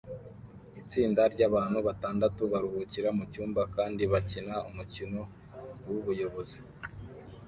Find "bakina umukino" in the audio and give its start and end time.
4.13-5.21